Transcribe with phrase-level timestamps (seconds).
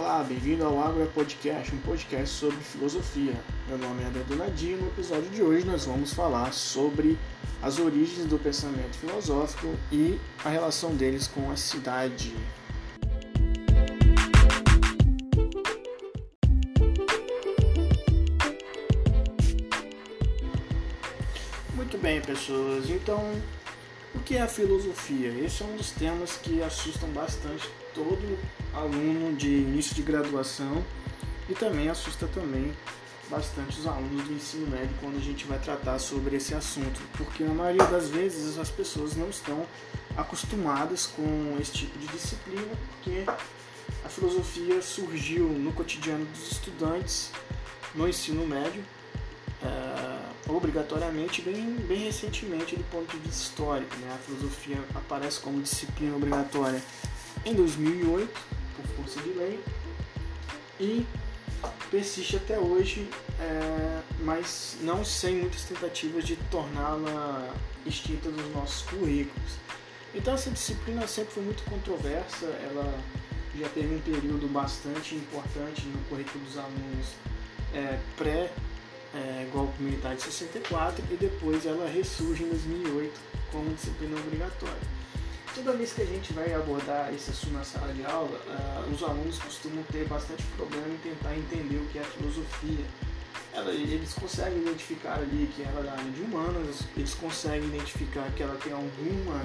[0.00, 3.34] Olá, bem-vindo ao Agro Podcast, um podcast sobre filosofia.
[3.68, 7.18] Meu nome é André Donadinho e no episódio de hoje nós vamos falar sobre
[7.62, 12.34] as origens do pensamento filosófico e a relação deles com a cidade.
[21.74, 22.88] Muito bem, pessoas.
[22.88, 23.20] Então,
[24.14, 25.28] o que é a filosofia?
[25.44, 28.38] Esse é um dos temas que assustam bastante todo
[28.74, 30.84] aluno de início de graduação
[31.48, 32.72] e também assusta também
[33.28, 37.44] bastante os alunos do ensino médio quando a gente vai tratar sobre esse assunto, porque
[37.44, 39.64] na maioria das vezes as pessoas não estão
[40.16, 43.24] acostumadas com esse tipo de disciplina, porque
[44.04, 47.30] a filosofia surgiu no cotidiano dos estudantes
[47.94, 48.82] no ensino médio
[50.48, 53.94] obrigatoriamente bem, bem recentemente do ponto de vista histórico.
[53.96, 54.12] Né?
[54.14, 56.82] A filosofia aparece como disciplina obrigatória
[57.44, 58.40] em 2008,
[58.76, 59.60] por força de lei,
[60.78, 61.06] e
[61.90, 69.52] persiste até hoje, é, mas não sem muitas tentativas de torná-la extinta dos nossos currículos.
[70.14, 72.98] Então essa disciplina sempre foi muito controversa, ela
[73.58, 77.06] já teve um período bastante importante no currículo dos alunos
[77.74, 78.50] é, pré
[79.14, 85.00] é, golpe militar de 64 e depois ela ressurge em 2008 como disciplina obrigatória.
[85.54, 89.02] Toda vez que a gente vai abordar esse assunto na sala de aula, uh, os
[89.02, 92.84] alunos costumam ter bastante problema em tentar entender o que é a filosofia.
[93.52, 98.30] Ela, eles conseguem identificar ali que ela é da área de humanas, eles conseguem identificar
[98.30, 99.42] que ela tem alguma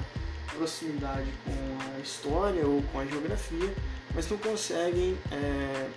[0.54, 3.74] proximidade com a história ou com a geografia,
[4.14, 5.88] mas não conseguem é,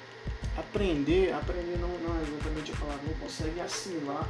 [0.59, 4.27] aprender, aprender não, não é exatamente a palavra, não consegue assimilar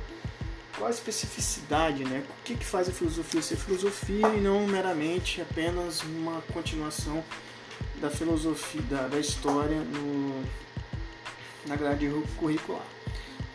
[0.77, 2.23] qual a especificidade, né?
[2.29, 7.23] O que, que faz a filosofia ser filosofia e não meramente apenas uma continuação
[7.99, 10.43] da filosofia, da, da história no,
[11.67, 12.85] na grade curricular.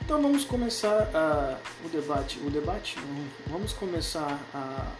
[0.04, 2.98] Então vamos começar uh, o debate, o debate,
[3.46, 4.92] vamos começar a,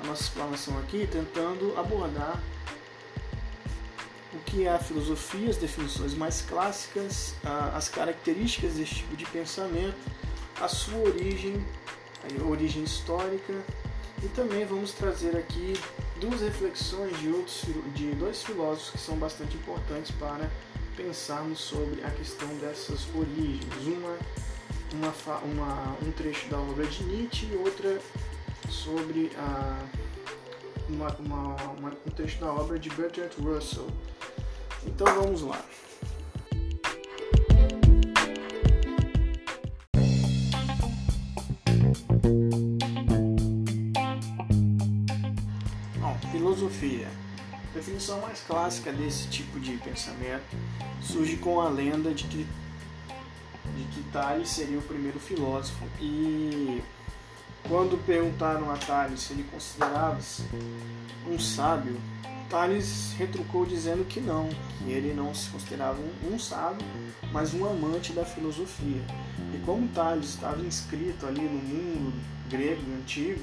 [0.00, 2.40] a nossa explanação aqui tentando abordar
[4.32, 7.34] o que é a filosofia, as definições mais clássicas,
[7.74, 9.96] as características desse tipo de pensamento,
[10.60, 11.64] a sua origem,
[12.38, 13.54] a origem histórica
[14.22, 15.74] e também vamos trazer aqui
[16.20, 17.62] duas reflexões de, outros,
[17.94, 20.50] de dois filósofos que são bastante importantes para
[20.96, 23.86] pensarmos sobre a questão dessas origens.
[23.86, 24.16] Uma,
[24.92, 28.00] uma, uma um trecho da obra de Nietzsche e outra
[28.68, 29.78] sobre a,
[30.88, 31.56] uma, uma,
[32.06, 33.86] um trecho da obra de Bertrand Russell.
[34.88, 35.62] Então vamos lá.
[46.00, 47.06] Bom, filosofia.
[47.52, 50.56] A definição mais clássica desse tipo de pensamento
[51.02, 52.46] surge com a lenda de que,
[53.76, 56.82] de que Tales seria o primeiro filósofo e
[57.68, 60.42] quando perguntaram a Tales se ele considerava-se
[61.26, 62.00] um sábio,
[62.48, 64.48] Tales retrucou dizendo que não,
[64.78, 66.86] que ele não se considerava um, um sábio,
[67.30, 69.02] mas um amante da filosofia.
[69.54, 72.12] E como Tales estava inscrito ali no mundo
[72.48, 73.42] grego antigo,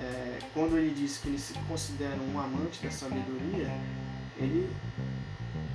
[0.00, 3.70] é, quando ele disse que ele se considera um amante da sabedoria,
[4.38, 4.70] ele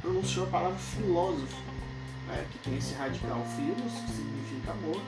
[0.01, 1.61] pronunciou a palavra filósofo,
[2.27, 5.01] né, que tem esse radical filos, que significa amor,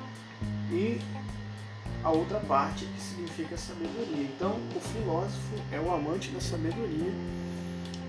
[0.71, 0.99] e
[2.05, 4.23] a outra parte que significa sabedoria.
[4.23, 7.11] Então, o filósofo é o amante da sabedoria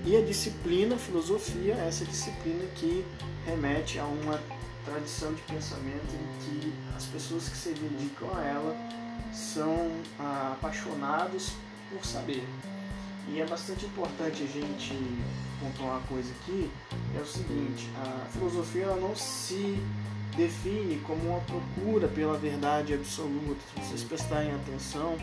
[0.04, 3.04] e a disciplina, filosofia, é essa disciplina que
[3.46, 4.40] remete a uma
[4.84, 8.76] tradição de pensamento em que as pessoas que se dedicam a ela
[9.32, 9.90] são
[10.20, 11.54] ah, apaixonados
[11.90, 12.46] por saber.
[13.28, 14.94] E é bastante importante a gente
[15.58, 16.70] pontuar uma coisa aqui,
[17.16, 19.82] é o seguinte, a filosofia ela não se
[20.36, 23.60] define como uma procura pela verdade absoluta.
[23.74, 25.16] Se vocês prestarem atenção,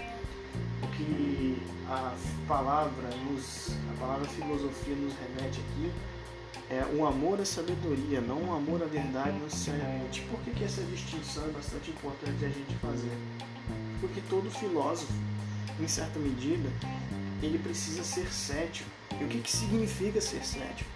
[0.81, 2.13] o que a
[2.47, 5.91] palavra nos, a palavra filosofia nos remete aqui
[6.69, 10.21] é um amor à sabedoria, não um amor à verdade necessariamente.
[10.21, 13.15] Por que, que essa distinção é bastante importante a gente fazer?
[13.99, 15.13] Porque todo filósofo,
[15.79, 16.69] em certa medida,
[17.41, 18.89] ele precisa ser cético.
[19.19, 20.89] E o que, que significa ser cético?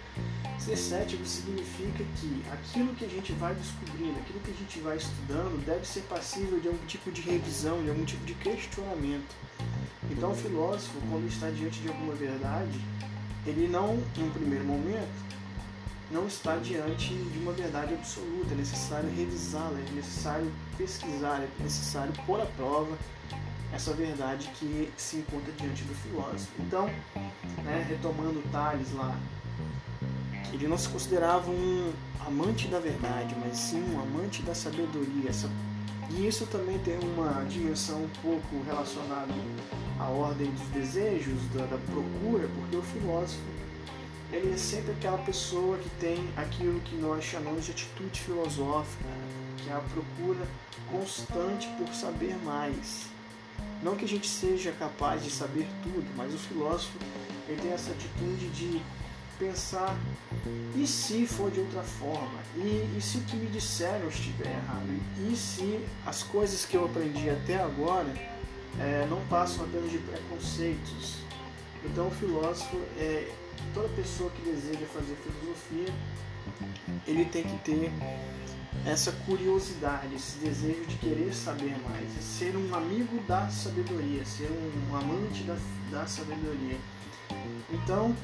[0.58, 4.96] Ser cético significa que aquilo que a gente vai descobrindo, aquilo que a gente vai
[4.96, 9.34] estudando, deve ser passível de algum tipo de revisão, de algum tipo de questionamento.
[10.10, 12.80] Então, o filósofo, quando está diante de alguma verdade,
[13.46, 15.28] ele não, num primeiro momento,
[16.10, 18.52] não está diante de uma verdade absoluta.
[18.52, 22.96] É necessário revisá-la, é necessário pesquisar, é necessário pôr à prova
[23.72, 26.50] essa verdade que se encontra diante do filósofo.
[26.58, 26.86] Então,
[27.62, 29.14] né, retomando Tales lá,
[30.52, 31.92] ele não se considerava um
[32.26, 35.30] amante da verdade, mas sim um amante da sabedoria.
[36.10, 39.32] E isso também tem uma dimensão um pouco relacionada
[39.98, 43.42] à ordem dos desejos, da, da procura, porque o filósofo
[44.30, 49.04] ele é sempre aquela pessoa que tem aquilo que nós chamamos de atitude filosófica,
[49.56, 50.46] que é a procura
[50.90, 53.06] constante por saber mais.
[53.82, 56.98] Não que a gente seja capaz de saber tudo, mas o filósofo
[57.48, 58.82] ele tem essa atitude de
[59.38, 59.96] pensar
[60.76, 62.40] e se for de outra forma?
[62.56, 64.88] E, e se o que me disseram estiver errado?
[65.30, 68.12] E se as coisas que eu aprendi até agora
[68.80, 71.18] é, não passam apenas de preconceitos?
[71.84, 73.30] Então o filósofo é
[73.74, 75.92] toda pessoa que deseja fazer filosofia,
[77.06, 77.92] ele tem que ter
[78.86, 84.96] essa curiosidade, esse desejo de querer saber mais, ser um amigo da sabedoria, ser um
[84.96, 85.56] amante da,
[85.90, 86.76] da sabedoria.
[87.70, 88.14] Então,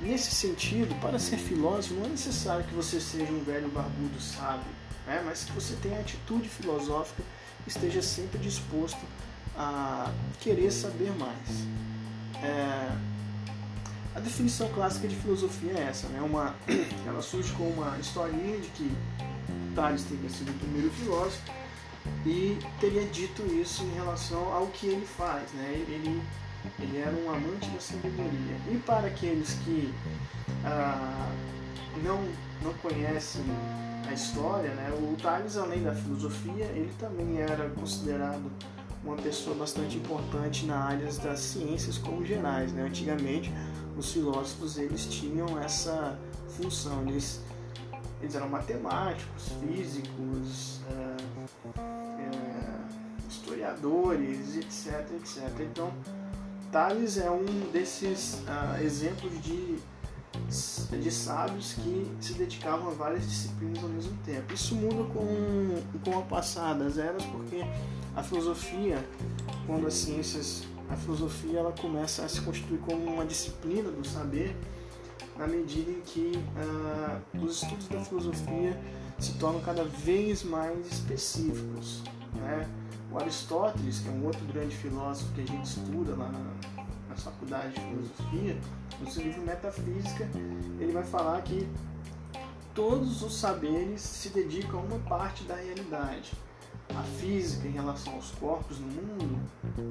[0.00, 4.70] nesse sentido, para ser filósofo, não é necessário que você seja um velho barbudo sábio,
[5.06, 5.22] né?
[5.24, 7.22] mas que você tenha atitude filosófica,
[7.66, 9.00] esteja sempre disposto
[9.56, 10.10] a
[10.40, 11.66] querer saber mais.
[12.42, 12.96] É,
[14.14, 16.20] a definição clássica de filosofia é essa, né?
[16.20, 16.54] Uma,
[17.06, 18.90] ela surge com uma historinha de que
[19.74, 21.42] Tales teria sido o primeiro filósofo
[22.26, 25.72] e teria dito isso em relação ao que ele faz, né?
[25.74, 26.22] Ele,
[26.78, 28.56] ele era um amante da sabedoria.
[28.70, 29.92] E para aqueles que
[30.64, 31.32] ah,
[32.02, 32.20] não,
[32.62, 33.44] não conhecem
[34.08, 34.90] a história, né?
[34.92, 38.50] O Tales, além da filosofia, ele também era considerado
[39.04, 42.82] uma pessoa bastante importante na área das ciências como gerais, né?
[42.82, 43.52] Antigamente
[43.96, 46.18] os filósofos eles tinham essa
[46.48, 47.40] função, eles,
[48.20, 51.80] eles eram matemáticos, físicos, é,
[52.20, 52.80] é,
[53.28, 55.48] historiadores, etc, etc.
[55.60, 55.92] Então,
[56.70, 59.78] Tales é um desses uh, exemplos de,
[60.98, 64.52] de sábios que se dedicavam a várias disciplinas ao mesmo tempo.
[64.54, 67.64] Isso muda com, com a passada das eras, porque
[68.14, 69.04] a filosofia,
[69.66, 74.56] quando as ciências a filosofia ela começa a se constituir como uma disciplina do saber
[75.38, 78.78] na medida em que uh, os estudos da filosofia
[79.18, 82.02] se tornam cada vez mais específicos.
[82.40, 82.68] Né?
[83.10, 87.16] O Aristóteles, que é um outro grande filósofo que a gente estuda lá na, na
[87.16, 88.56] faculdade de filosofia,
[89.00, 90.28] no seu livro Metafísica,
[90.78, 91.68] ele vai falar que
[92.74, 96.32] todos os saberes se dedicam a uma parte da realidade
[96.96, 99.40] a física em relação aos corpos no mundo,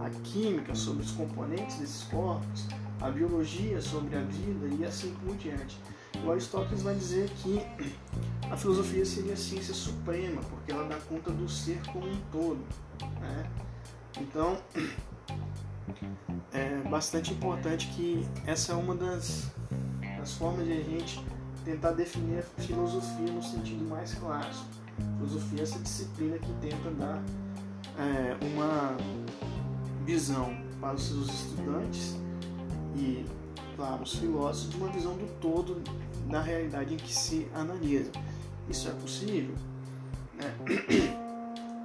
[0.02, 2.68] a química sobre os componentes desses corpos,
[3.02, 5.80] a biologia sobre a vida e assim por diante.
[6.26, 7.62] O Aristóteles vai dizer que
[8.50, 12.64] a filosofia seria a ciência suprema, porque ela dá conta do ser como um todo.
[13.22, 13.50] Né?
[14.20, 14.58] Então,
[16.52, 19.52] é bastante importante que essa é uma das,
[20.18, 21.24] das formas de a gente
[21.64, 24.80] tentar definir a filosofia no sentido mais clássico
[25.18, 27.22] Filosofia é essa disciplina que tenta dar
[27.98, 28.98] é, uma
[30.06, 32.18] visão para os seus estudantes
[32.96, 33.26] e,
[33.76, 35.82] claro, os filósofos, de uma visão do todo
[36.30, 38.12] da realidade em que se analisa.
[38.70, 39.56] Isso é possível?
[40.40, 41.20] É.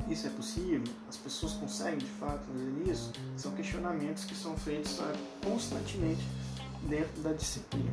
[0.09, 0.85] Isso é possível?
[1.09, 3.11] As pessoas conseguem de fato fazer isso?
[3.39, 5.01] São questionamentos que são feitos
[5.43, 6.23] constantemente
[6.83, 7.91] dentro da disciplina.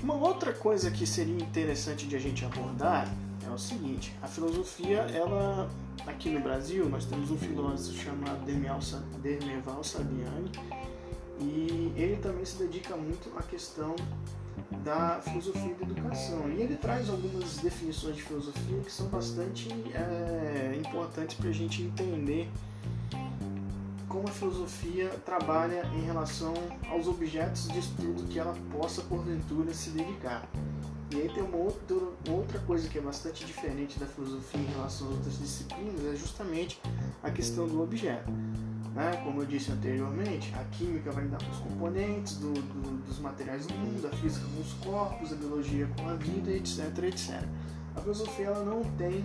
[0.00, 3.12] Uma outra coisa que seria interessante de a gente abordar
[3.44, 5.68] é o seguinte: a filosofia, ela
[6.06, 10.52] aqui no Brasil, nós temos um filósofo chamado Dermeval Sabiani
[11.40, 13.96] e ele também se dedica muito à questão
[14.84, 16.50] da filosofia da educação.
[16.50, 21.82] E ele traz algumas definições de filosofia que são bastante é, importantes para a gente
[21.82, 22.48] entender
[24.08, 26.52] como a filosofia trabalha em relação
[26.90, 30.48] aos objetos de estudo que ela possa porventura se dedicar.
[31.12, 35.14] E aí tem uma outra, coisa que é bastante diferente da filosofia em relação às
[35.14, 36.80] outras disciplinas, é justamente
[37.22, 38.30] a questão do objeto.
[38.94, 39.20] Né?
[39.24, 43.66] Como eu disse anteriormente, a química vai lidar com os componentes do, do, dos materiais
[43.66, 47.44] do mundo, a física com os corpos, a biologia com a vida, etc, etc.
[47.94, 49.24] A filosofia ela não tem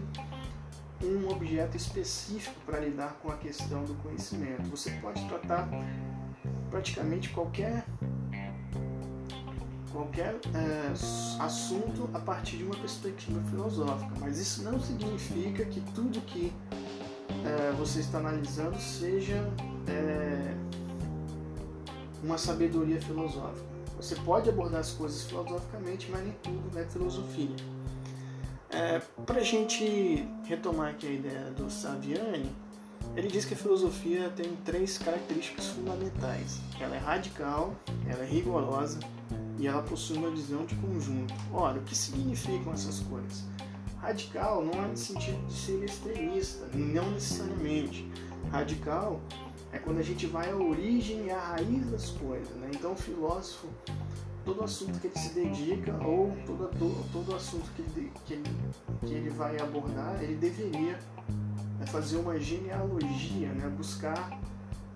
[1.04, 4.64] um objeto específico para lidar com a questão do conhecimento.
[4.70, 5.68] Você pode tratar
[6.70, 7.86] praticamente qualquer
[9.92, 10.92] qualquer é,
[11.42, 16.52] assunto a partir de uma perspectiva filosófica, mas isso não significa que tudo que
[17.46, 19.48] é, você está analisando seja
[19.88, 20.56] é,
[22.24, 23.76] uma sabedoria filosófica.
[23.98, 27.56] Você pode abordar as coisas filosoficamente, mas nem tudo é filosofia.
[28.70, 32.52] É, Para a gente retomar aqui a ideia do Saviani,
[33.16, 36.60] ele diz que a filosofia tem três características fundamentais.
[36.80, 37.74] Ela é radical,
[38.08, 39.00] ela é rigorosa
[39.58, 41.34] e ela possui uma visão de conjunto.
[41.54, 43.46] Ora, o que significam essas coisas?
[44.06, 48.08] Radical não é no sentido de ser extremista, não necessariamente.
[48.52, 49.20] Radical
[49.74, 52.56] é quando a gente vai à origem e à raiz das coisas.
[52.58, 52.70] Né?
[52.76, 53.68] Então, o filósofo,
[54.46, 58.56] todo assunto que ele se dedica ou todo, todo, todo assunto que ele, que, ele,
[59.08, 61.00] que ele vai abordar, ele deveria
[61.80, 63.68] né, fazer uma genealogia, né?
[63.76, 64.40] buscar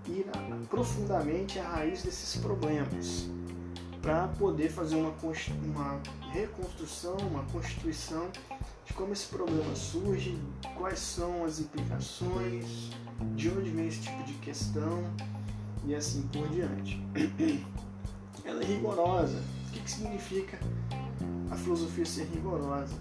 [0.07, 0.27] ir
[0.69, 3.27] profundamente à raiz desses problemas
[4.03, 5.13] para poder fazer uma,
[5.63, 5.99] uma
[6.31, 8.29] reconstrução, uma constituição
[8.89, 10.37] de como esse problema surge,
[10.75, 12.89] quais são as implicações,
[13.35, 15.03] de onde vem esse tipo de questão
[15.85, 16.99] e assim por diante.
[18.43, 19.41] Ela é rigorosa.
[19.67, 20.59] O que, que significa
[21.51, 22.95] a filosofia ser rigorosa?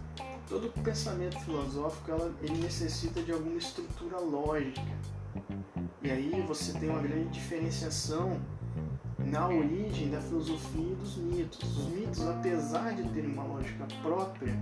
[0.46, 4.80] Todo pensamento filosófico ela, ele necessita de alguma estrutura lógica.
[6.02, 8.40] E aí você tem uma grande diferenciação
[9.18, 11.78] na origem da filosofia e dos mitos.
[11.78, 14.58] Os mitos, apesar de terem uma lógica própria,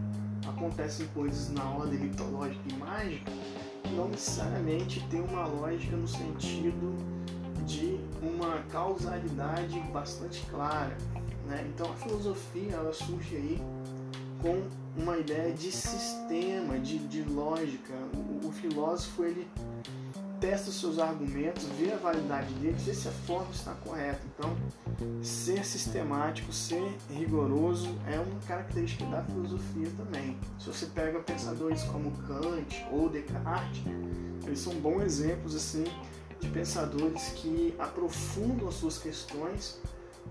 [0.49, 3.31] acontecem coisas na ordem mitológica e mágica
[3.83, 6.97] que não necessariamente tem uma lógica no sentido
[7.67, 10.97] de uma causalidade bastante clara.
[11.47, 11.67] Né?
[11.73, 13.63] Então a filosofia ela surge aí
[14.41, 14.63] com
[15.01, 17.95] uma ideia de sistema, de, de lógica.
[18.15, 19.47] O, o filósofo ele
[20.47, 24.21] testa os seus argumentos, vê a validade deles, vê se a forma está correta.
[24.33, 24.57] Então,
[25.21, 30.39] ser sistemático, ser rigoroso é uma característica da filosofia também.
[30.61, 33.83] Se você pega pensadores como Kant ou Descartes,
[34.47, 35.85] eles são bons exemplos assim
[36.39, 39.81] de pensadores que aprofundam as suas questões,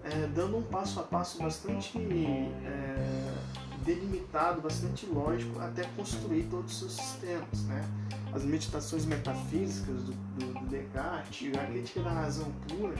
[0.02, 3.34] é, dando um passo a passo bastante é,
[3.84, 7.84] delimitado, bastante lógico, até construir todos os seus sistemas, né?
[8.36, 12.96] As meditações metafísicas do, do, do Descartes, a crítica da razão pura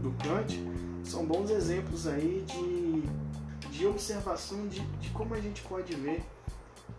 [0.00, 0.58] do Kant,
[1.04, 6.24] são bons exemplos aí de, de observação de, de como a gente pode ver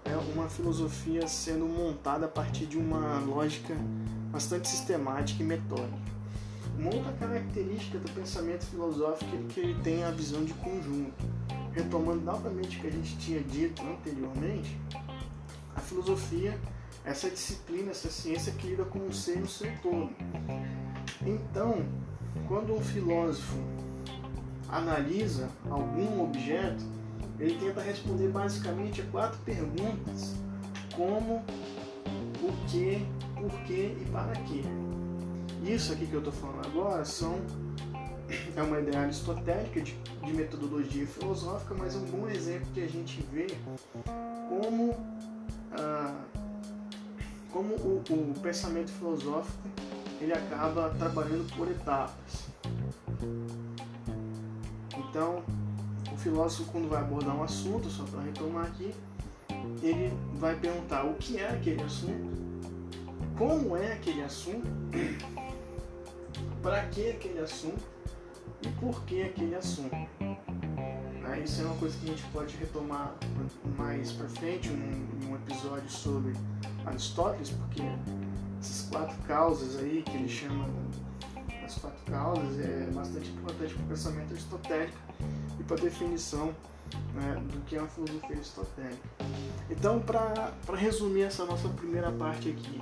[0.05, 3.75] é, uma filosofia sendo montada a partir de uma lógica
[4.31, 6.13] bastante sistemática e metódica.
[6.77, 11.13] Uma outra característica do pensamento filosófico é que ele tem a visão de conjunto.
[11.71, 14.77] Retomando novamente o que a gente tinha dito anteriormente,
[15.75, 16.59] a filosofia
[17.05, 20.09] essa disciplina, essa ciência que lida com o ser no seu todo.
[21.25, 21.85] Então,
[22.47, 23.57] quando um filósofo
[24.69, 26.83] analisa algum objeto,
[27.39, 30.35] ele tenta responder basicamente a quatro perguntas:
[30.95, 31.43] como,
[32.41, 33.05] o que,
[33.35, 34.61] por que e para quê.
[35.63, 37.39] Isso aqui que eu estou falando agora são
[38.55, 39.93] é uma ideia aristotélica de,
[40.23, 43.47] de metodologia filosófica, mas é um bom exemplo que a gente vê
[44.49, 44.95] como
[45.71, 46.15] ah,
[47.53, 49.69] como o, o pensamento filosófico
[50.19, 52.47] ele acaba trabalhando por etapas.
[54.97, 55.43] Então,
[56.11, 58.93] o filósofo quando vai abordar um assunto, só para retomar aqui,
[59.81, 62.27] ele vai perguntar o que é aquele assunto,
[63.37, 64.67] como é aquele assunto,
[66.61, 67.83] para que aquele assunto
[68.61, 69.95] e por que aquele assunto.
[71.39, 73.15] Isso é uma coisa que a gente pode retomar
[73.77, 76.33] mais para frente, um, um episódio sobre
[76.85, 77.81] Aristóteles, porque
[78.59, 80.67] essas quatro causas aí que ele chama
[81.65, 84.97] as quatro causas é bastante importante para o pensamento aristotélico
[85.59, 86.53] e para a definição
[87.13, 89.09] né, do que é uma filosofia aristotélica.
[89.69, 92.81] Então, para resumir essa nossa primeira parte aqui,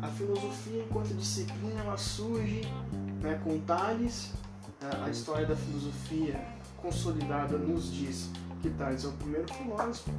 [0.00, 2.62] a filosofia enquanto disciplina ela surge
[3.20, 4.32] né, com Tales,
[5.02, 6.40] a história da filosofia
[6.82, 8.30] consolidada nos diz
[8.62, 10.10] que Tales é o primeiro filósofo,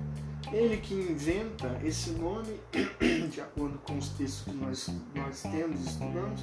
[0.52, 2.60] ele que inventa esse nome,
[3.30, 6.42] de acordo com os textos que nós, nós temos e estudamos.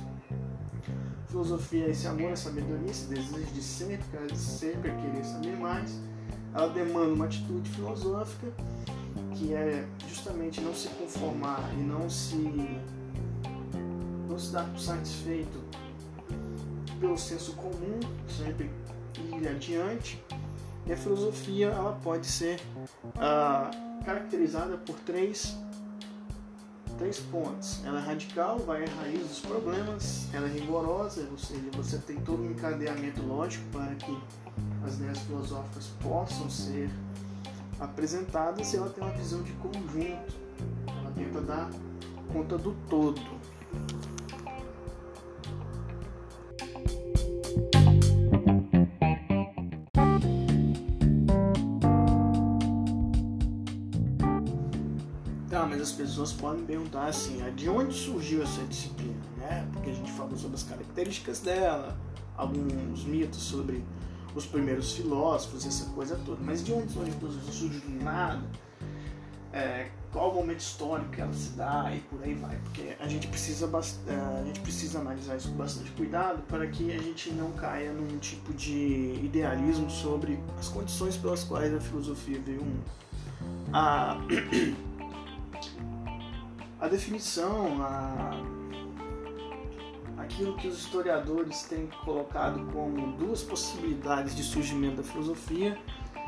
[1.28, 6.00] Filosofia é esse amor, a sabedoria, esse desejo de sempre, sempre querer saber mais.
[6.54, 8.46] Ela demanda uma atitude filosófica
[9.34, 12.36] que é justamente não se conformar e não se
[14.28, 15.62] não se dar satisfeito
[16.98, 18.70] pelo senso comum, sempre
[19.16, 20.22] ir adiante.
[20.86, 22.60] E a filosofia ela pode ser
[23.04, 25.56] uh, caracterizada por três,
[26.96, 27.84] três pontos.
[27.84, 32.16] Ela é radical, vai à raiz dos problemas, ela é rigorosa, ou seja, você tem
[32.20, 34.18] todo um encadeamento lógico para que
[34.82, 36.90] as ideias filosóficas possam ser
[37.78, 40.34] apresentadas e ela tem uma visão de conjunto.
[40.86, 41.70] Ela tenta dar
[42.32, 43.20] conta do todo.
[55.74, 59.68] As pessoas podem perguntar assim, ah, de onde surgiu essa disciplina, né?
[59.72, 61.98] Porque a gente falou sobre as características dela,
[62.36, 63.84] alguns mitos sobre
[64.34, 66.38] os primeiros filósofos, essa coisa toda.
[66.42, 67.52] Mas de onde filosofia?
[67.52, 68.42] Surge do nada?
[69.52, 72.56] É, qual o momento histórico que ela se dá e por aí vai.
[72.64, 73.66] Porque a gente precisa,
[74.06, 77.92] é, a gente precisa analisar isso com bastante cuidado para que a gente não caia
[77.92, 82.62] num tipo de idealismo sobre as condições pelas quais a filosofia veio.
[83.72, 84.18] A,
[86.80, 88.30] a definição, a,
[90.18, 95.78] aquilo que os historiadores têm colocado como duas possibilidades de surgimento da filosofia,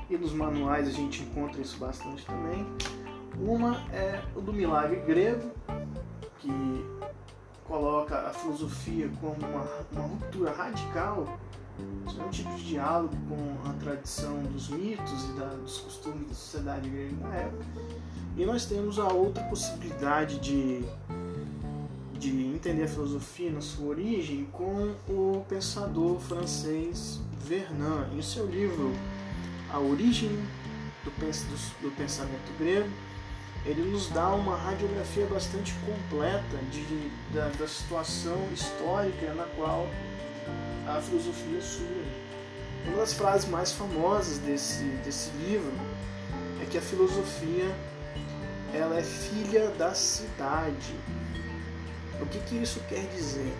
[0.08, 2.66] e nos manuais a gente encontra isso bastante também.
[3.38, 5.52] Uma é o do milagre grego,
[6.40, 6.50] que
[7.64, 11.38] coloca a filosofia como uma, uma ruptura radical,
[12.18, 16.34] é um tipo de diálogo com a tradição dos mitos e da, dos costumes da
[16.34, 17.64] sociedade grega na época.
[18.40, 20.82] E nós temos a outra possibilidade de
[22.18, 28.04] de entender a filosofia na sua origem com o pensador francês Vernon.
[28.14, 28.92] Em seu livro
[29.70, 30.30] A Origem
[31.04, 32.88] do, do Pensamento Grego,
[33.64, 39.86] ele nos dá uma radiografia bastante completa de, da, da situação histórica na qual
[40.86, 42.12] a filosofia surge.
[42.86, 45.72] Uma das frases mais famosas desse, desse livro
[46.62, 47.74] é que a filosofia
[48.74, 50.94] ela é filha da cidade.
[52.20, 53.52] O que, que isso quer dizer?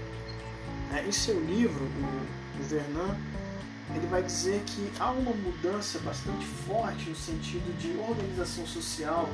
[0.95, 3.15] É, em seu livro, o, o Vernon,
[3.95, 9.29] ele vai dizer que há uma mudança bastante forte no sentido de organização social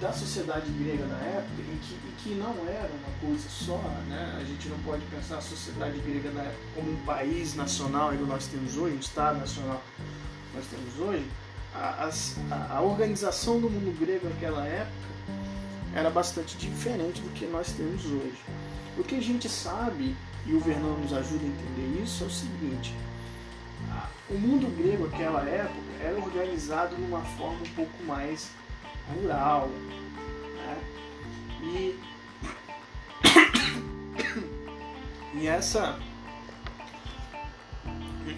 [0.00, 4.36] da sociedade grega na época e que, e que não era uma coisa só, né?
[4.40, 8.30] a gente não pode pensar a sociedade grega na época como um país nacional igual
[8.30, 9.80] nós temos hoje, um Estado nacional
[10.52, 11.24] nós temos hoje,
[11.74, 12.10] a,
[12.70, 14.92] a, organização do mundo grego naquela época
[15.94, 18.38] era bastante diferente do que nós temos hoje.
[18.98, 22.30] O que a gente sabe, e o Vernon nos ajuda a entender isso, é o
[22.30, 22.94] seguinte:
[24.28, 28.50] o mundo grego naquela época era organizado de uma forma um pouco mais
[29.14, 29.68] rural.
[29.68, 30.78] Né?
[31.62, 32.00] E,
[35.40, 35.98] e essa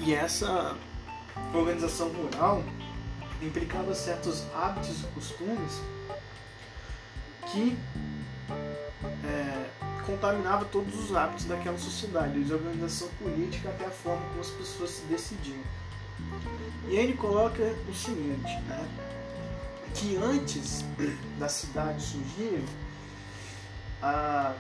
[0.00, 0.76] e essa
[1.52, 2.62] organização rural
[3.42, 5.81] implicava certos hábitos e costumes
[7.53, 7.77] que
[9.25, 9.70] é,
[10.07, 14.51] contaminava todos os hábitos daquela sociedade, desde a organização política até a forma como as
[14.51, 15.62] pessoas se decidiam.
[16.88, 18.88] E aí ele coloca o seguinte, né,
[19.94, 20.85] que antes
[21.38, 22.64] da cidade surgir,
[24.03, 24.55] a,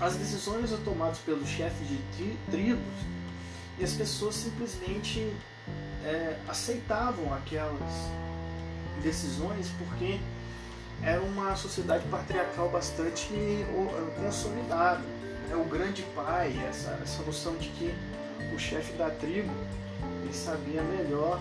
[0.00, 2.94] as decisões eram tomadas pelos chefes de tri, tribos
[3.78, 5.32] e as pessoas simplesmente
[6.06, 8.08] é, aceitavam aquelas
[9.02, 10.20] decisões porque
[11.02, 13.28] era uma sociedade patriarcal bastante
[14.16, 15.02] consolidada.
[15.50, 17.94] É o grande pai, essa, essa noção de que
[18.54, 19.52] o chefe da tribo
[20.22, 21.40] ele sabia melhor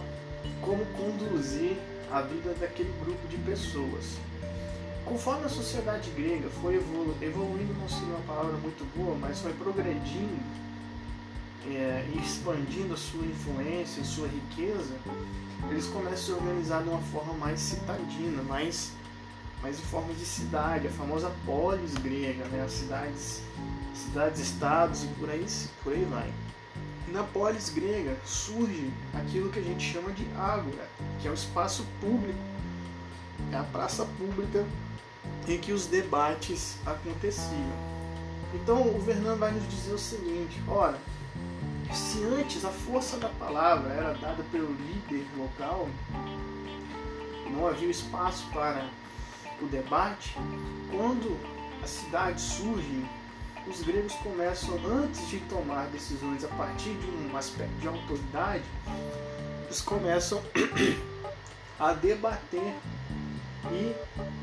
[0.62, 1.78] como conduzir
[2.12, 4.17] a vida daquele grupo de pessoas.
[5.06, 9.54] Conforme a sociedade grega foi evolu evoluindo, não seria uma palavra muito boa, mas foi
[9.54, 10.64] progredindo
[11.69, 14.95] é, expandindo a sua influência e sua riqueza,
[15.69, 18.91] eles começam a se organizar de uma forma mais citadina, mais
[19.62, 22.63] mas em forma de cidade, a famosa polis grega, né?
[22.63, 23.41] as cidades,
[23.95, 25.43] cidades-estados e por aí,
[25.84, 26.32] por aí vai.
[27.08, 30.88] Na polis grega surge aquilo que a gente chama de ágora,
[31.19, 32.38] que é o espaço público,
[33.51, 34.63] é a praça pública
[35.47, 37.95] em que os debates aconteciam.
[38.54, 40.99] Então o Fernando vai nos dizer o seguinte: ora,
[41.93, 45.88] se antes a força da palavra era dada pelo líder local,
[47.50, 48.89] não havia espaço para
[49.62, 50.36] o debate,
[50.91, 51.38] quando
[51.84, 53.08] as cidades surgem,
[53.67, 58.63] os gregos começam, antes de tomar decisões a partir de um aspecto de autoridade,
[59.65, 60.41] eles começam
[61.80, 62.74] a debater
[63.71, 63.95] e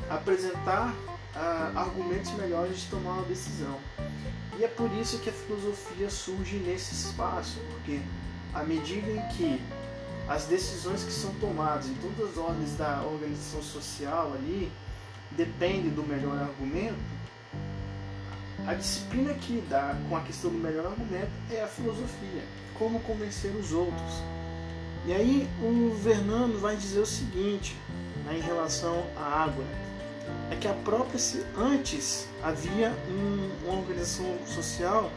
[0.09, 0.93] apresentar
[1.35, 3.79] ah, argumentos melhores de tomar uma decisão.
[4.59, 7.99] E é por isso que a filosofia surge nesse espaço, porque
[8.53, 9.61] à medida em que
[10.27, 14.71] as decisões que são tomadas em todas as ordens da organização social ali
[15.31, 16.95] depende do melhor argumento,
[18.65, 22.43] a disciplina que dá com a questão do melhor argumento é a filosofia,
[22.77, 24.23] como convencer os outros.
[25.05, 27.75] E aí o Fernando vai dizer o seguinte
[28.25, 29.65] né, em relação à água,
[30.51, 31.19] é que a própria
[31.57, 35.11] antes havia um, uma organização social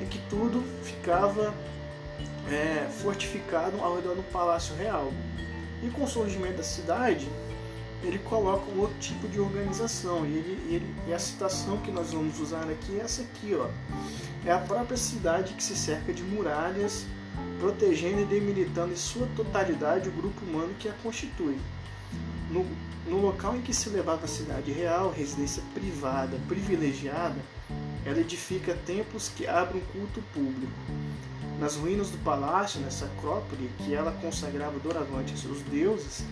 [0.00, 1.54] em que tudo ficava
[2.50, 5.12] é, fortificado ao redor do Palácio Real.
[5.82, 7.28] E com o surgimento da cidade,
[8.02, 10.24] ele coloca um outro tipo de organização.
[10.24, 13.68] E, ele, ele, e a citação que nós vamos usar aqui é essa aqui, ó.
[14.44, 17.04] É a própria cidade que se cerca de muralhas
[17.58, 21.58] protegendo e demilitando em sua totalidade o grupo humano que a constitui.
[22.50, 22.64] No,
[23.06, 27.36] no local em que se levava a cidade real, residência privada, privilegiada,
[28.04, 30.72] ela edifica templos que abrem culto público.
[31.58, 36.24] Nas ruínas do palácio, nessa acrópole que ela consagrava doravante a seus deuses,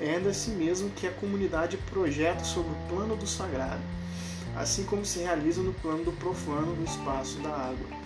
[0.00, 3.82] é ainda assim mesmo que a comunidade projeta sobre o plano do sagrado,
[4.56, 7.98] assim como se realiza no plano do profano no espaço da água.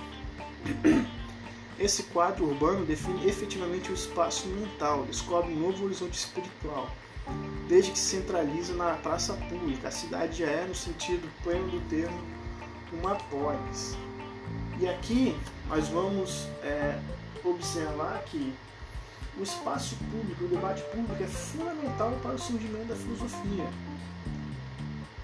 [1.79, 6.91] Esse quadro urbano define efetivamente o espaço mental, descobre um novo horizonte espiritual.
[7.69, 11.81] Desde que se centraliza na praça pública, a cidade já é, no sentido pleno do
[11.89, 12.19] termo,
[12.93, 13.97] uma polis.
[14.79, 15.37] E aqui
[15.69, 16.99] nós vamos é,
[17.45, 18.55] observar que
[19.39, 23.65] o espaço público, o debate público é fundamental para o surgimento da filosofia.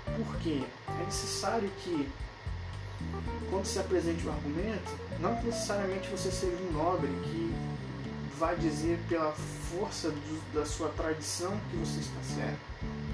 [0.04, 0.64] Por quê?
[0.88, 2.08] É necessário que,
[3.50, 7.54] quando se apresente o um argumento, não necessariamente você seja um nobre que
[8.38, 12.60] vai dizer pela força do, da sua tradição que você está certo,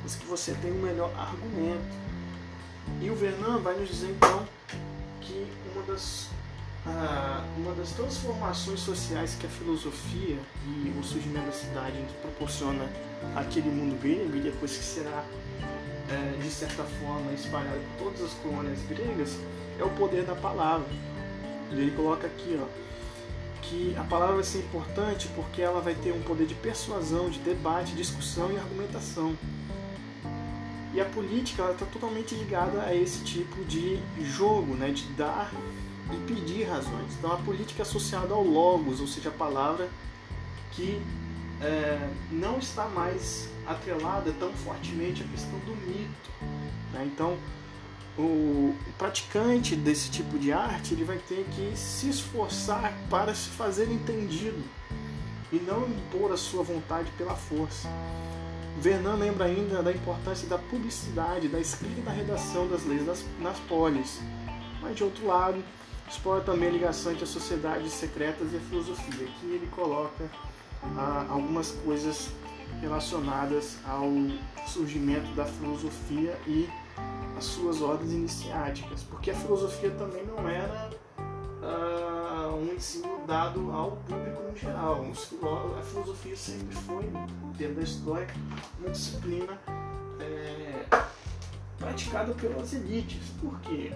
[0.02, 2.04] mas que você tem o melhor argumento.
[3.00, 4.46] E o Vernon vai nos dizer então
[5.20, 6.28] que uma das
[6.86, 12.86] ah, uma das transformações sociais que a filosofia e o surgimento da cidade proporciona
[13.34, 15.24] àquele mundo grego e depois que será
[16.10, 19.38] é, de certa forma espalhado por todas as colônias gregas
[19.78, 20.86] é o poder da palavra.
[21.70, 22.66] E ele coloca aqui, ó,
[23.64, 27.38] que a palavra vai ser importante porque ela vai ter um poder de persuasão, de
[27.40, 29.36] debate, discussão e argumentação.
[30.92, 35.52] E a política está totalmente ligada a esse tipo de jogo, né, de dar
[36.12, 37.14] e pedir razões.
[37.18, 39.88] Então a política é associada ao logos, ou seja, a palavra
[40.72, 41.00] que
[41.60, 46.30] é, não está mais atrelada tão fortemente à questão do mito.
[46.92, 47.10] Né?
[47.12, 47.38] Então
[48.16, 53.90] o praticante desse tipo de arte ele vai ter que se esforçar para se fazer
[53.90, 54.62] entendido
[55.52, 57.88] e não impor a sua vontade pela força.
[58.78, 63.04] Vernon lembra ainda da importância da publicidade, da escrita e da redação das leis
[63.40, 64.20] nas polis.
[64.80, 65.62] Mas de outro lado,
[66.08, 69.26] explora também a ligação entre as sociedades secretas e a filosofia.
[69.26, 70.30] Aqui ele coloca
[70.96, 72.30] ah, algumas coisas
[72.80, 74.10] relacionadas ao
[74.66, 76.68] surgimento da filosofia e
[77.36, 80.90] as suas ordens iniciáticas, porque a filosofia também não era
[81.62, 85.04] ah, um ensino dado ao público no geral.
[85.78, 87.10] A filosofia sempre foi,
[87.56, 88.28] dentro da história,
[88.78, 89.58] uma disciplina
[90.20, 90.84] é,
[91.78, 93.30] praticada pelas elites.
[93.40, 93.92] Por quê?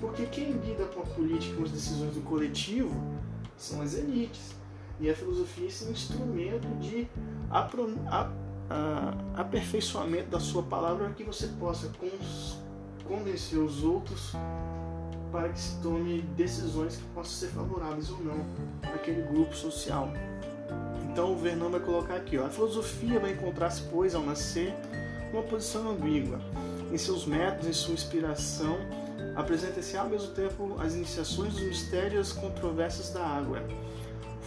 [0.00, 2.94] Porque quem lida com a política, com as decisões do coletivo,
[3.56, 4.56] são as elites.
[5.00, 7.08] E a filosofia é esse instrumento de
[9.34, 11.90] aperfeiçoamento da sua palavra para que você possa
[13.06, 14.32] convencer os outros
[15.30, 18.46] para que se tome decisões que possam ser favoráveis ou não
[18.94, 20.10] àquele grupo social.
[21.10, 24.74] Então o Vernon vai colocar aqui, ó, a filosofia vai encontrar-se, pois, ao nascer,
[25.32, 26.40] uma posição ambígua
[26.92, 28.78] em seus métodos, em sua inspiração,
[29.36, 33.62] apresenta-se ao mesmo tempo as iniciações dos mistérios as controvérsias da água.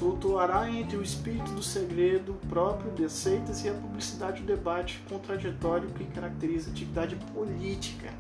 [0.01, 5.87] Flutuará entre o espírito do segredo próprio de seitas e a publicidade do debate contraditório
[5.89, 8.11] que caracteriza a atividade política,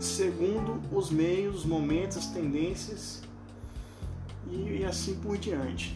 [0.00, 3.22] segundo os meios, momentos, as tendências
[4.50, 5.94] e, e assim por diante.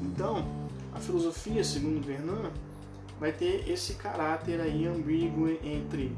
[0.00, 0.46] Então,
[0.94, 2.48] a filosofia, segundo Vernon,
[3.20, 6.16] vai ter esse caráter aí ambíguo entre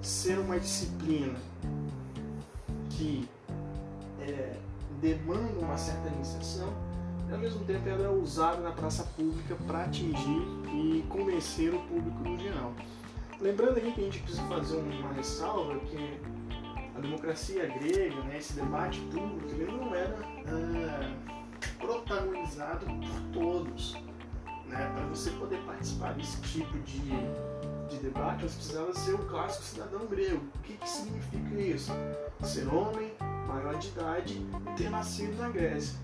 [0.00, 1.34] ser uma disciplina
[2.90, 3.28] que
[4.20, 4.67] é,
[5.00, 6.72] demanda uma certa iniciação
[7.28, 11.80] e ao mesmo tempo ela é usada na praça pública para atingir e convencer o
[11.80, 12.72] público no geral.
[13.40, 16.20] Lembrando aqui que a gente precisa fazer uma ressalva que
[16.96, 21.38] a democracia grega, né, esse debate público, ele não era ah,
[21.78, 23.94] protagonizado por todos
[24.68, 27.00] né, para você poder participar desse tipo de,
[27.88, 30.44] de debate, você precisava ser o clássico cidadão grego.
[30.56, 31.92] O que, que significa isso?
[32.42, 33.07] Ser homem,
[33.74, 35.98] de idade e ter nascido na Grécia.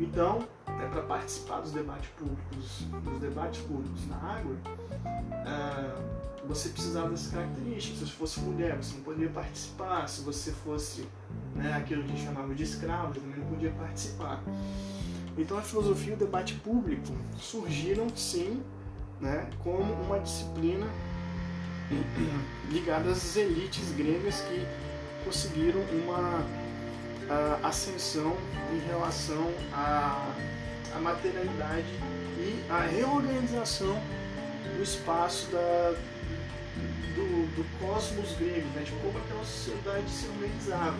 [0.00, 7.10] Então, é para participar dos debates públicos, dos debates públicos na água, uh, você precisava
[7.10, 7.98] dessas características.
[7.98, 10.08] Se você fosse mulher, você não poderia participar.
[10.08, 11.06] Se você fosse
[11.54, 14.42] né, aquilo que chamava de escravo, você também não podia participar.
[15.36, 18.62] Então a filosofia e o debate público surgiram sim
[19.20, 20.86] né, como uma disciplina
[22.70, 24.66] ligada às elites gregas que
[25.24, 26.44] conseguiram uma
[27.62, 28.36] ascensão
[28.72, 30.32] em relação à,
[30.94, 31.88] à materialidade
[32.38, 34.00] e à reorganização
[34.76, 35.94] do espaço da,
[37.14, 40.98] do, do cosmos grego, né, de como aquela sociedade se organizava.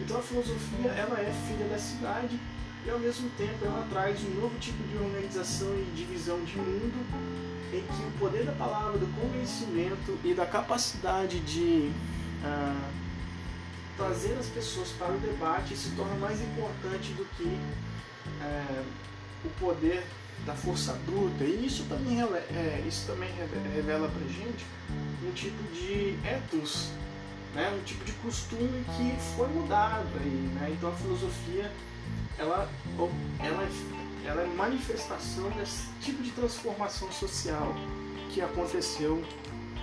[0.00, 2.38] Então a filosofia ela é filha da cidade
[2.84, 7.40] e ao mesmo tempo ela traz um novo tipo de organização e divisão de mundo
[7.72, 11.90] em que o poder da palavra, do convencimento e da capacidade de
[12.42, 12.90] ah,
[14.00, 17.60] trazer as pessoas para o debate se torna mais importante do que
[18.42, 18.82] é,
[19.44, 20.02] o poder
[20.46, 21.44] da força bruta.
[21.44, 23.28] E isso também, é, isso também
[23.74, 24.64] revela para gente
[25.22, 26.88] um tipo de ethos,
[27.54, 27.70] né?
[27.78, 30.08] um tipo de costume que foi mudado.
[30.18, 30.70] Aí, né?
[30.72, 31.70] Então a filosofia
[32.38, 32.70] ela,
[33.38, 33.68] ela,
[34.24, 37.74] ela é manifestação desse tipo de transformação social
[38.30, 39.22] que aconteceu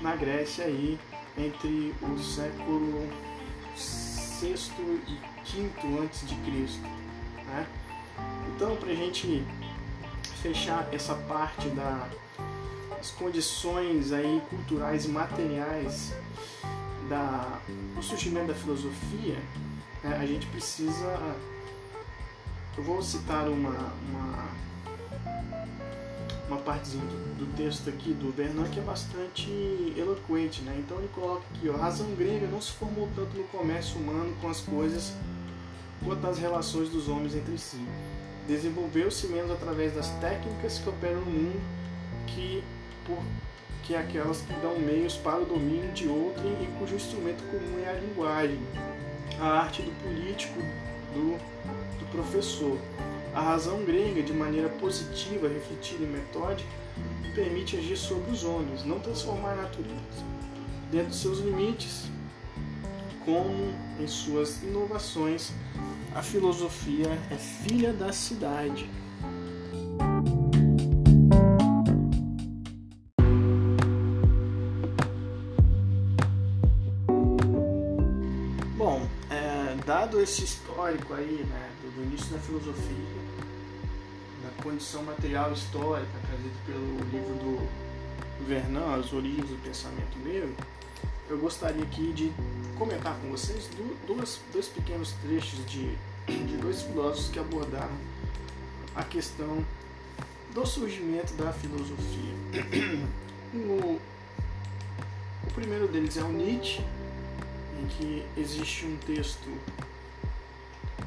[0.02, 0.98] na Grécia aí
[1.38, 3.08] entre o século
[4.40, 6.84] sexto e quinto antes de Cristo.
[7.46, 7.68] Né?
[8.56, 9.44] Então, para a gente
[10.42, 16.14] fechar essa parte das condições aí culturais e materiais
[17.10, 17.60] da,
[17.96, 19.38] do surgimento da filosofia,
[20.04, 21.36] né, a gente precisa.
[22.78, 24.50] Eu vou citar uma, uma
[26.48, 29.50] uma partezinha do, do, texto aqui do Vernon que é bastante
[29.98, 30.76] eloquente, né?
[30.80, 34.36] Então ele coloca aqui, ó, a razão grega não se formou tanto no comércio humano
[34.42, 35.14] com as coisas
[36.04, 37.86] quanto nas relações dos homens entre si.
[38.48, 41.62] Desenvolveu-se menos através das técnicas que operam no mundo
[42.28, 42.64] que
[43.06, 43.18] por
[43.84, 47.90] que aquelas que dão meios para o domínio de outrem e cujo instrumento comum é
[47.90, 48.60] a linguagem,
[49.40, 50.60] a arte do político,
[51.14, 51.38] do,
[51.98, 52.78] do professor.
[53.38, 56.72] A razão grega, de maneira positiva, refletida e metódica,
[57.36, 60.26] permite agir sobre os homens, não transformar a natureza.
[60.90, 62.06] Dentro de seus limites,
[63.24, 65.52] como em suas inovações,
[66.16, 68.90] a filosofia é filha da cidade.
[78.76, 83.27] Bom, é, dado esse histórico aí, né, do início da filosofia,
[84.68, 90.54] condição material histórica trazida pelo livro do Vernon, As Origens do Pensamento Negro,
[91.30, 92.34] eu gostaria aqui de
[92.78, 93.70] comentar com vocês
[94.06, 97.96] dois, dois pequenos trechos de, de dois filósofos que abordaram
[98.94, 99.66] a questão
[100.54, 102.36] do surgimento da filosofia.
[103.54, 103.98] O,
[105.48, 106.82] o primeiro deles é o Nietzsche,
[107.82, 109.50] em que existe um texto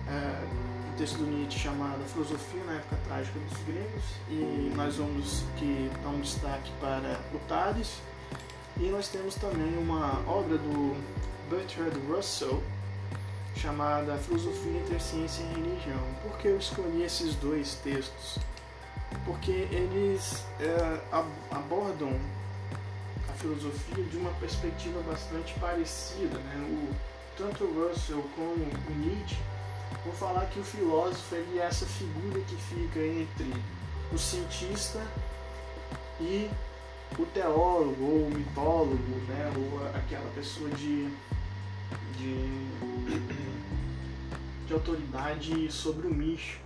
[0.09, 0.70] é,
[1.01, 6.11] texto do Nietzsche chamado Filosofia na Época Trágica dos Gregos e nós vamos que dar
[6.11, 8.03] um destaque para o Tales
[8.77, 10.95] e nós temos também uma obra do
[11.49, 12.63] Bertrand Russell
[13.57, 16.03] chamada Filosofia entre Ciência e Religião.
[16.23, 18.39] Por que eu escolhi esses dois textos?
[19.25, 21.01] Porque eles é,
[21.51, 22.13] abordam
[23.27, 26.39] a filosofia de uma perspectiva bastante parecida.
[26.39, 26.57] Né?
[26.59, 26.95] O,
[27.39, 29.39] tanto o Russell como o Nietzsche
[30.05, 33.53] vou falar que o filósofo ele é essa figura que fica entre
[34.13, 35.01] o cientista
[36.21, 36.51] e
[37.19, 41.09] o teólogo ou o mitólogo, né, ou aquela pessoa de,
[42.17, 42.49] de,
[44.67, 46.63] de autoridade sobre o místico.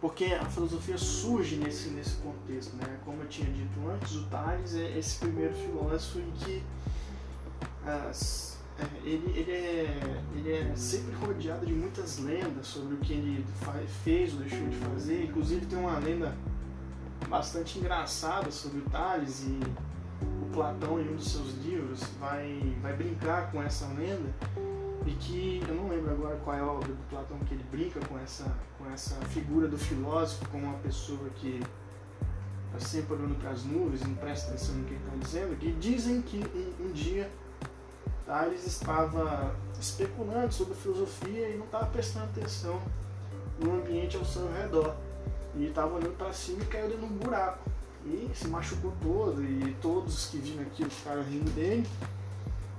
[0.00, 2.98] Porque a filosofia surge nesse, nesse contexto, né?
[3.04, 6.62] Como eu tinha dito antes, o Tales é esse primeiro filósofo em que
[7.84, 8.58] as,
[9.04, 13.44] ele, ele, é, ele é sempre rodeado de muitas lendas sobre o que ele
[14.04, 15.24] fez ou deixou de fazer.
[15.24, 16.34] Inclusive tem uma lenda
[17.28, 19.60] bastante engraçada sobre o Tales e
[20.42, 24.34] o Platão em um dos seus livros vai, vai brincar com essa lenda
[25.06, 28.00] e que eu não lembro agora qual é a obra do Platão que ele brinca
[28.06, 31.60] com essa, com essa figura do filósofo como uma pessoa que
[32.66, 35.72] está sempre olhando para as nuvens, não presta atenção no que ele está dizendo, que
[35.72, 37.30] dizem que um, um dia
[38.30, 42.80] Tales estava especulando sobre filosofia e não estava prestando atenção
[43.58, 44.94] no ambiente ao seu redor.
[45.56, 47.68] E estava olhando para cima e caiu dentro de um buraco.
[48.06, 51.84] E se machucou todo, e todos que viram aquilo ficaram rindo dele.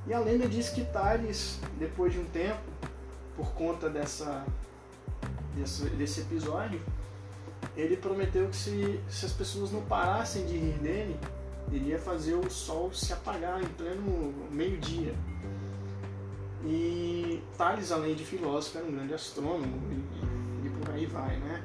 [0.07, 2.61] E a lenda diz que Tales, depois de um tempo,
[3.35, 4.45] por conta dessa,
[5.53, 6.81] desse, desse episódio,
[7.75, 11.19] ele prometeu que se, se as pessoas não parassem de rir dele,
[11.69, 15.13] ele ia fazer o sol se apagar em pleno meio-dia.
[16.63, 21.63] E Tales, além de filósofo, era um grande astrônomo e, e, por aí vai, né?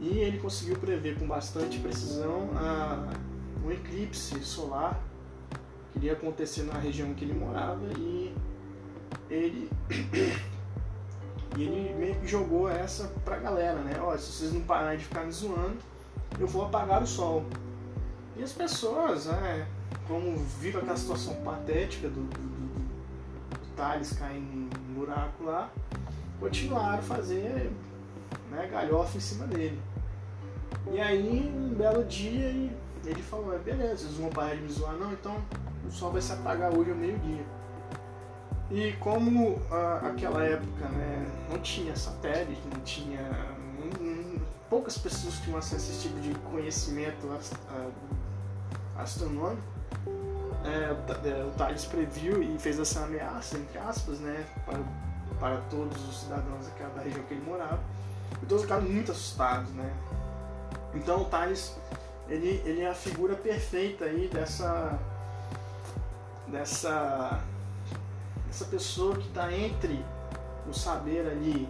[0.00, 3.12] E ele conseguiu prever com bastante precisão a,
[3.64, 5.00] um eclipse solar
[5.92, 8.34] que iria acontecer na região que ele morava e
[9.28, 9.70] ele
[11.56, 13.94] e ele meio que jogou essa pra galera, né?
[14.00, 15.78] Ó, se vocês não pararem de ficar me zoando,
[16.38, 17.44] eu vou apagar o sol.
[18.36, 19.68] E as pessoas, né,
[20.08, 22.89] como viram aquela situação patética do, do,
[23.80, 25.70] do Thales caindo num buraco lá,
[26.38, 27.72] continuaram a fazer
[28.50, 29.80] né, galhofa em cima dele.
[30.92, 32.48] E aí, um belo dia,
[33.04, 35.36] ele falou, é, beleza, vocês vão parar de me zoar não, então
[35.86, 37.44] o sol vai se apagar hoje ao meio-dia.
[38.70, 43.20] E como a, aquela época né, não tinha satélite, não tinha.
[44.68, 47.28] poucas pessoas tinham acesso a esse tipo de conhecimento
[48.96, 49.62] astronômico,
[50.64, 54.80] é, é, o Thales previu e fez essa ameaça, entre aspas, né, para,
[55.38, 57.80] para todos os cidadãos da região que ele morava.
[58.42, 59.92] E todos ficaram muito assustados, né?
[60.94, 61.76] Então o Thales,
[62.28, 64.98] ele, ele é a figura perfeita aí dessa
[66.46, 67.40] dessa
[68.48, 70.04] essa pessoa que está entre
[70.68, 71.68] o saber ali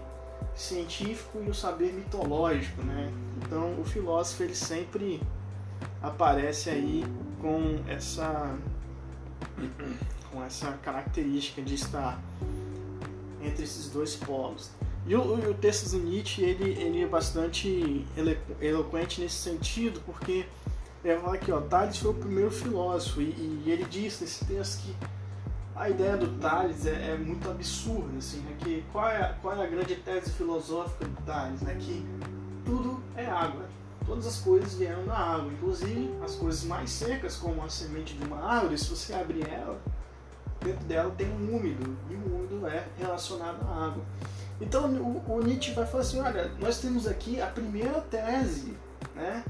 [0.54, 3.12] científico e o saber mitológico, né?
[3.36, 5.22] Então o filósofo ele sempre
[6.02, 7.04] aparece aí
[7.40, 8.56] com essa
[10.30, 12.20] com essa característica de estar
[13.42, 14.70] entre esses dois polos.
[15.06, 18.06] E o, o texto do Nietzsche ele, ele é bastante
[18.60, 20.46] eloquente nesse sentido, porque
[21.02, 24.82] ele fala aqui, ó, Tales foi o primeiro filósofo, e, e ele diz nesse texto
[24.82, 24.94] que
[25.74, 28.54] a ideia do Tales é, é, muito absurda, assim, né?
[28.60, 31.74] Que qual é, qual é a grande tese filosófica do Tales, né?
[31.80, 32.04] Que
[32.66, 33.64] tudo é água,
[34.10, 38.24] todas as coisas vieram da água, inclusive as coisas mais secas, como a semente de
[38.24, 39.80] uma árvore, se você abrir ela,
[40.58, 44.02] dentro dela tem um úmido, e o úmido é relacionado à água.
[44.60, 48.76] Então o, o Nietzsche vai falar assim, olha, nós temos aqui a primeira tese,
[49.14, 49.44] né?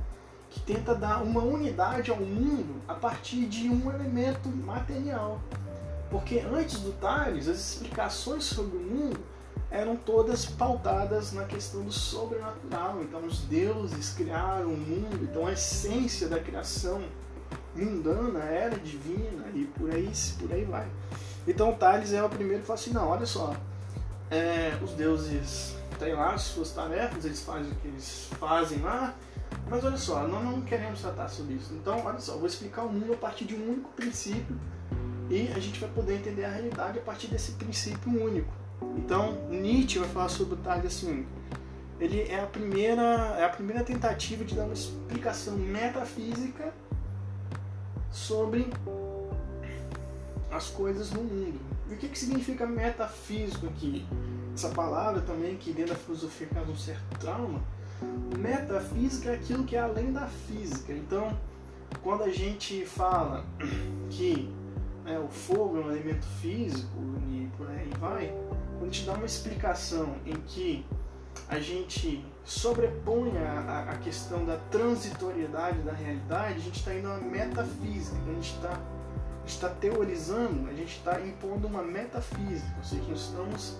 [0.50, 5.40] que tenta dar uma unidade ao mundo a partir de um elemento material.
[6.10, 9.20] Porque antes do Tales, as explicações sobre o mundo
[9.70, 13.00] eram todas pautadas na questão do sobrenatural.
[13.02, 17.02] Então, os deuses criaram o mundo, então a essência da criação
[17.74, 20.88] mundana era divina e por aí, por aí vai.
[21.46, 23.54] Então, Tales é o primeiro que fala assim: não, olha só,
[24.30, 29.14] é, os deuses têm lá as suas tarefas, eles fazem o que eles fazem lá,
[29.68, 31.72] mas olha só, nós não queremos tratar sobre isso.
[31.74, 34.59] Então, olha só, vou explicar o mundo a partir de um único princípio
[35.28, 38.52] e a gente vai poder entender a realidade a partir desse princípio único.
[38.96, 41.26] Então, Nietzsche vai falar sobre o Tales assim,
[41.98, 43.02] ele é a primeira
[43.38, 46.72] é a primeira tentativa de dar uma explicação metafísica
[48.10, 48.72] sobre
[50.50, 51.60] as coisas no mundo.
[51.88, 54.06] E o que, que significa metafísico aqui?
[54.54, 57.60] Essa palavra também que dentro da filosofia causa um certo trauma.
[58.38, 60.92] Metafísica é aquilo que é além da física.
[60.92, 61.36] Então,
[62.02, 63.44] quando a gente fala
[64.08, 64.52] que
[65.06, 68.34] é, o fogo é um elemento físico e por aí vai,
[68.90, 70.85] a gente dá uma explicação em que
[71.48, 77.12] a gente sobrepõe a, a questão da transitoriedade da realidade, a gente está indo a
[77.12, 78.81] uma metafísica, a gente está
[79.46, 83.76] está teorizando, a gente está impondo uma metafísica, ou seja, nós estamos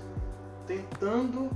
[0.66, 1.51] tentando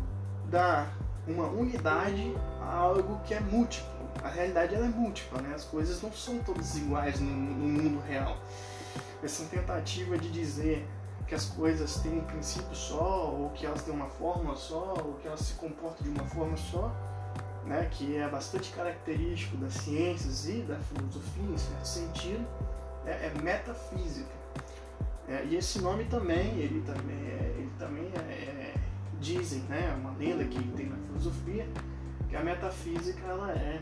[0.51, 0.93] dar
[1.27, 3.88] uma unidade a algo que é múltiplo.
[4.23, 5.53] A realidade ela é múltipla, né?
[5.55, 8.37] as coisas não são todas iguais no, no mundo real
[9.23, 10.87] essa tentativa de dizer
[11.26, 15.14] que as coisas têm um princípio só, ou que elas têm uma forma só, ou
[15.14, 16.94] que elas se comportam de uma forma só,
[17.64, 22.46] né, que é bastante característico das ciências e da filosofia, em certo sentido,
[23.06, 24.44] é, é metafísica.
[25.26, 28.74] É, e esse nome também, ele também, é, ele também é, é,
[29.18, 31.66] dizem, né, uma lenda que tem na filosofia,
[32.28, 33.80] que a metafísica ela é,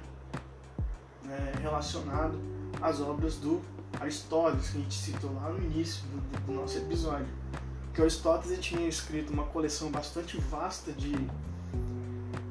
[1.28, 2.34] é relacionada
[2.80, 3.60] às obras do
[4.00, 7.28] Aristóteles, que a gente citou lá no início do, do nosso episódio.
[7.94, 11.14] Que Aristóteles tinha escrito uma coleção bastante vasta de,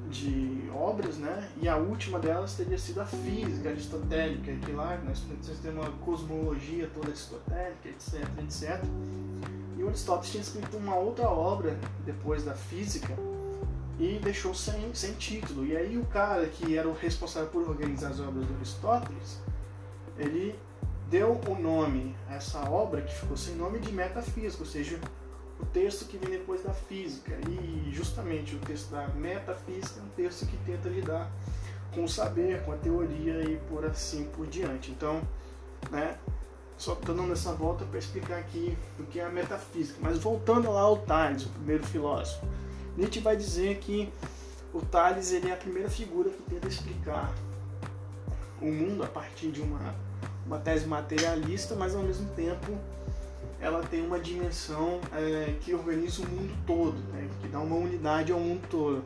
[0.09, 1.49] de obras, né?
[1.61, 5.91] E a última delas teria sido a física aristotélica, que lá nós, nós temos uma
[5.97, 8.83] cosmologia toda aristotélica, etc, etc.
[9.77, 13.15] E Aristóteles tinha escrito uma outra obra depois da física
[13.99, 15.65] e deixou sem, sem título.
[15.65, 19.39] E aí o cara que era o responsável por organizar as obras do Aristóteles,
[20.17, 20.55] ele
[21.11, 24.97] deu o nome a essa obra que ficou sem nome de metafísica, ou seja,
[25.59, 27.37] o texto que vem depois da física.
[27.49, 31.29] E justamente o texto da metafísica é um texto que tenta lidar
[31.93, 34.89] com o saber, com a teoria e por assim por diante.
[34.89, 35.21] Então,
[35.91, 36.17] né,
[36.77, 39.99] só estou dando essa volta para explicar aqui o que é a metafísica.
[40.01, 42.47] Mas voltando lá ao Tales, o primeiro filósofo,
[42.95, 44.11] Nietzsche vai dizer que
[44.73, 47.33] o Tales ele é a primeira figura que tenta explicar
[48.61, 49.93] o mundo a partir de uma
[50.45, 52.77] uma tese materialista, mas ao mesmo tempo
[53.59, 57.29] ela tem uma dimensão é, que organiza o mundo todo, né?
[57.39, 59.03] que dá uma unidade ao mundo todo.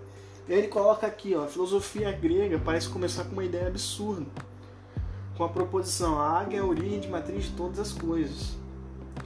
[0.48, 4.26] E aí ele coloca aqui, ó, a filosofia grega parece começar com uma ideia absurda,
[5.36, 8.56] com a proposição a águia é a origem de matriz de todas as coisas.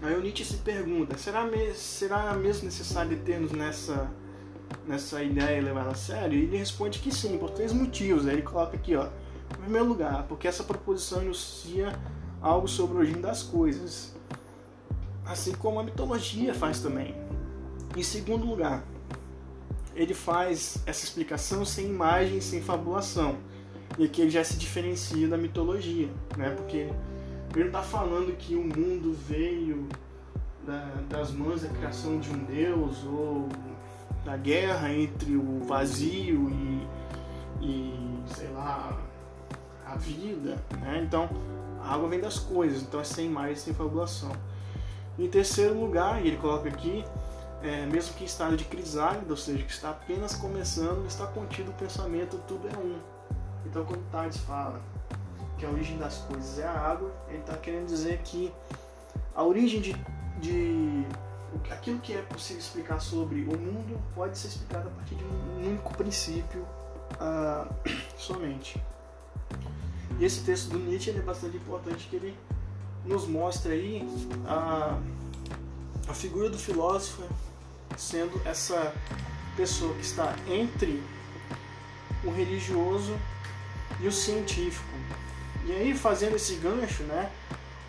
[0.02, 4.10] Aí o Nietzsche se pergunta, será, me será mesmo necessário termos nessa
[4.88, 6.38] nessa ideia e levar ela a sério?
[6.38, 8.28] E ele responde que sim, por três motivos.
[8.28, 9.08] Aí ele coloca aqui, ó.
[9.70, 11.94] Primeiro lugar, porque essa proposição enuncia
[12.42, 14.16] algo sobre a origem das coisas,
[15.24, 17.14] assim como a mitologia faz também.
[17.96, 18.84] Em segundo lugar,
[19.94, 23.38] ele faz essa explicação sem imagem, sem fabulação.
[23.96, 26.50] E aqui ele já se diferencia da mitologia, né?
[26.50, 29.88] Porque ele não está falando que o mundo veio
[30.66, 33.48] da, das mãos da criação de um deus ou
[34.26, 36.88] da guerra entre o vazio e,
[37.62, 39.09] e sei lá,
[39.92, 41.04] a vida, né?
[41.06, 41.30] Então,
[41.82, 44.32] a água vem das coisas, então é sem imagem, sem fabulação.
[45.18, 47.04] Em terceiro lugar, ele coloca aqui,
[47.62, 51.72] é, mesmo que em estado de crisálida, ou seja, que está apenas começando, está contido
[51.72, 53.00] o pensamento tudo é um.
[53.66, 54.82] Então, quando Tales fala
[55.58, 58.52] que a origem das coisas é a água, ele está querendo dizer que
[59.36, 59.94] a origem de,
[60.40, 61.06] de
[61.70, 65.68] aquilo que é possível explicar sobre o mundo pode ser explicado a partir de um
[65.68, 67.74] único princípio uh,
[68.18, 68.82] somente.
[70.18, 72.36] E esse texto do Nietzsche é bastante importante que ele
[73.06, 74.08] nos mostra aí
[74.48, 75.00] a,
[76.08, 77.24] a figura do filósofo
[77.98, 78.94] sendo essa
[79.56, 81.04] pessoa que está entre
[82.24, 83.18] o religioso
[84.00, 84.88] e o científico.
[85.66, 87.30] E aí, fazendo esse gancho, né,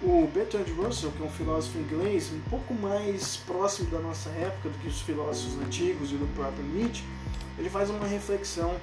[0.03, 4.71] o Bertrand Russell, que é um filósofo inglês um pouco mais próximo da nossa época
[4.71, 7.05] do que os filósofos antigos e do próprio Nietzsche,
[7.59, 8.75] ele faz uma reflexão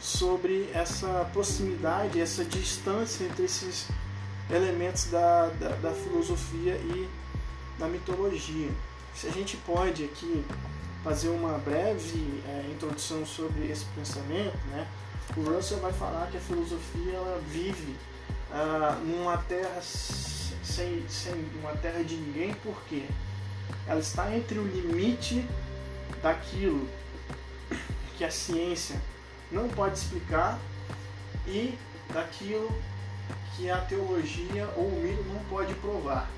[0.00, 3.88] sobre essa proximidade, essa distância entre esses
[4.50, 7.08] elementos da, da, da filosofia e
[7.78, 8.70] da mitologia.
[9.14, 10.44] Se a gente pode aqui
[11.02, 14.86] fazer uma breve é, introdução sobre esse pensamento, né?
[15.36, 17.94] o Russell vai falar que a filosofia ela vive
[18.50, 23.04] uh, numa terra sem, sem uma terra de ninguém, porque
[23.86, 25.44] ela está entre o limite
[26.22, 26.88] daquilo
[28.16, 29.00] que a ciência
[29.50, 30.58] não pode explicar
[31.46, 31.78] e
[32.12, 32.70] daquilo
[33.56, 36.30] que a teologia ou o mito não pode provar.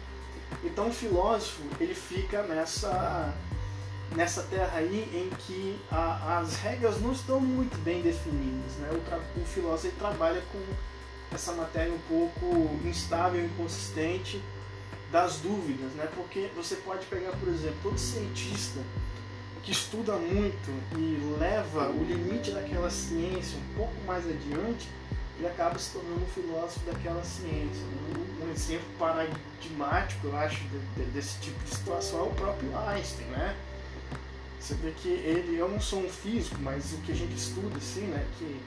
[0.65, 3.35] Então o filósofo ele fica nessa
[4.15, 8.73] nessa terra aí em que a, as regras não estão muito bem definidas.
[8.79, 8.91] Né?
[8.93, 10.61] O, o filósofo trabalha com
[11.33, 14.43] essa matéria um pouco instável, inconsistente
[15.13, 16.09] das dúvidas, né?
[16.17, 18.81] porque você pode pegar, por exemplo, todo cientista
[19.63, 24.89] que estuda muito e leva o limite daquela ciência um pouco mais adiante,
[25.39, 27.83] ele acaba se tornando um filósofo daquela ciência.
[28.43, 30.63] Um exemplo paradigmático, eu acho,
[31.15, 33.57] desse tipo de situação é o próprio Einstein, né?
[34.59, 37.79] Você vê que ele, eu não sou um físico, mas o que a gente estuda,
[37.79, 38.61] assim, né, que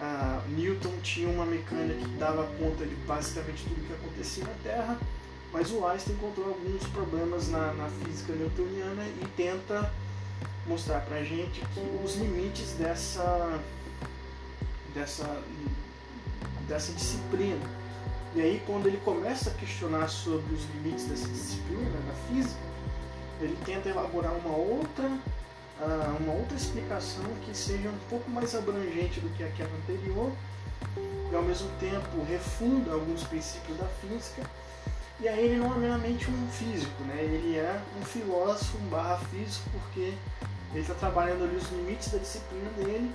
[0.00, 4.98] ah, Newton tinha uma mecânica que dava conta de basicamente tudo que acontecia na Terra,
[5.52, 9.92] mas o Einstein encontrou alguns problemas na, na física newtoniana e tenta
[10.66, 13.60] mostrar pra gente que os limites dessa
[14.94, 15.42] dessa
[16.68, 17.64] dessa disciplina.
[18.34, 22.60] E aí quando ele começa a questionar sobre os limites dessa disciplina da física,
[23.40, 25.06] ele tenta elaborar uma outra
[25.80, 30.32] uh, uma outra explicação que seja um pouco mais abrangente do que aquela anterior
[31.30, 34.42] e ao mesmo tempo refunda alguns princípios da física
[35.20, 37.22] e aí ele não é meramente um físico, né?
[37.22, 40.14] ele é um filósofo um barra físico porque
[40.72, 43.10] ele está trabalhando ali os limites da disciplina dele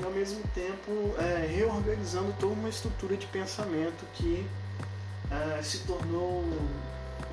[0.00, 4.46] e ao mesmo tempo é, reorganizando toda uma estrutura de pensamento que
[5.30, 6.44] é, se tornou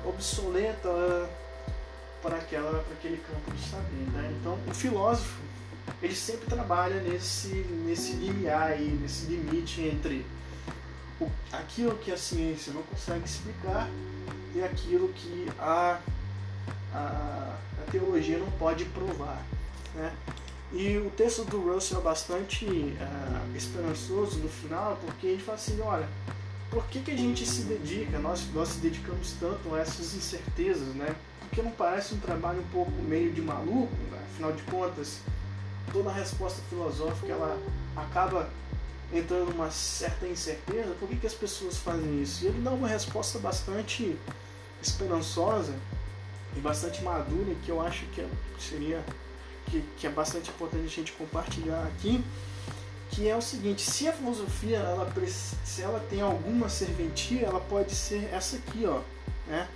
[0.04, 1.28] obsoleta
[2.22, 4.10] para, aquela, para aquele campo de saber.
[4.12, 4.34] Né?
[4.40, 5.40] Então, o filósofo
[6.02, 7.48] ele sempre trabalha nesse,
[7.84, 10.26] nesse limiar aí, nesse limite entre
[11.20, 13.88] o, aquilo que a ciência não consegue explicar
[14.54, 16.00] e aquilo que a,
[16.92, 19.42] a, a teologia não pode provar.
[19.94, 20.12] Né?
[20.72, 25.80] E o texto do Russell é bastante uh, esperançoso no final, porque ele fala assim,
[25.80, 26.08] olha,
[26.70, 30.94] por que, que a gente se dedica, nós, nós se dedicamos tanto a essas incertezas,
[30.94, 31.14] né?
[31.40, 34.18] Porque não parece um trabalho um pouco meio de maluco, né?
[34.32, 35.20] afinal de contas,
[35.92, 37.56] toda a resposta filosófica ela
[37.94, 38.50] acaba
[39.12, 42.44] entrando numa certa incerteza, por que, que as pessoas fazem isso?
[42.44, 44.16] E ele dá uma resposta bastante
[44.82, 45.74] esperançosa
[46.56, 48.28] e bastante madura, que eu acho que é,
[48.58, 49.04] seria
[49.66, 52.24] que, que é bastante importante a gente compartilhar aqui,
[53.10, 55.12] que é o seguinte, se a filosofia ela,
[55.64, 59.00] se ela tem alguma serventia, ela pode ser essa aqui, ó,
[59.46, 59.68] né?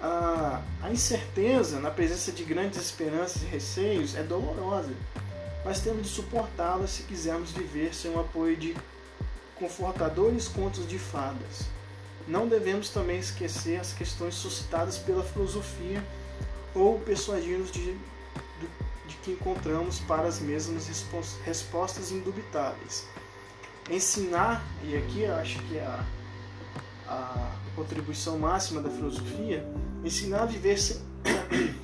[0.00, 4.92] A, a incerteza na presença de grandes esperanças e receios é dolorosa,
[5.64, 8.76] mas temos de suportá-la se quisermos viver sem o apoio de
[9.54, 11.73] confortadores contos de fadas.
[12.26, 16.02] Não devemos também esquecer as questões suscitadas pela filosofia
[16.74, 17.96] ou persuadir-nos de
[19.24, 20.86] que encontramos para as mesmas
[21.44, 23.06] respostas indubitáveis.
[23.90, 26.04] Ensinar, e aqui eu acho que é a,
[27.08, 29.66] a contribuição máxima da filosofia,
[30.04, 31.00] ensinar a viver sem.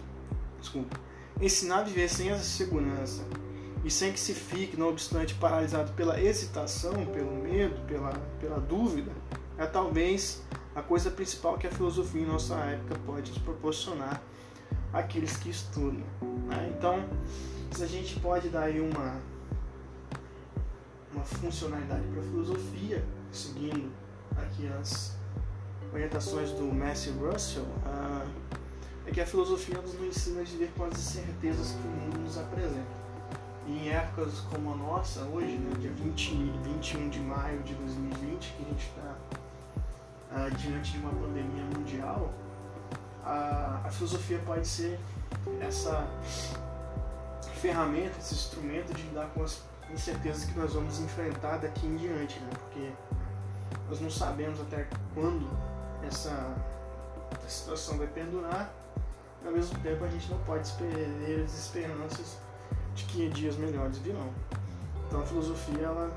[0.61, 1.01] Desculpa.
[1.41, 3.24] Ensinar a viver sem essa segurança
[3.82, 9.11] e sem que se fique, não obstante, paralisado pela hesitação, pelo medo, pela, pela dúvida,
[9.61, 10.42] é talvez
[10.74, 14.22] a coisa principal que a filosofia em nossa época pode proporcionar
[14.90, 16.02] àqueles que estudam.
[16.46, 16.74] Né?
[16.76, 17.04] Então,
[17.70, 19.20] se a gente pode dar aí uma,
[21.12, 23.92] uma funcionalidade para a filosofia, seguindo
[24.34, 25.14] aqui as
[25.92, 28.26] orientações do Matthew Russell, ah,
[29.06, 32.38] é que a filosofia nos ensina a viver com as incertezas que o mundo nos
[32.38, 33.00] apresenta.
[33.66, 36.34] E em épocas como a nossa, hoje, né, dia 20,
[36.64, 39.16] 21 de maio de 2020, que a gente está
[40.33, 42.33] ah, diante de uma pandemia mundial,
[43.24, 44.99] a, a filosofia pode ser
[45.61, 46.07] essa
[47.61, 49.62] ferramenta, esse instrumento de lidar com as
[49.93, 52.51] incertezas que nós vamos enfrentar daqui em diante, né?
[52.59, 52.91] porque
[53.89, 55.49] nós não sabemos até quando
[56.07, 56.55] essa,
[57.37, 58.72] essa situação vai pendurar,
[59.43, 62.39] e ao mesmo tempo a gente não pode perder as esperanças
[62.95, 64.31] de que dias melhores virão.
[65.07, 66.11] Então a filosofia ela